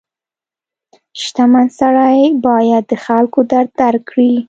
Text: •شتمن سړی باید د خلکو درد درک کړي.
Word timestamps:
•شتمن 1.21 1.67
سړی 1.79 2.21
باید 2.45 2.83
د 2.87 2.93
خلکو 3.05 3.39
درد 3.51 3.69
درک 3.79 4.03
کړي. 4.09 4.31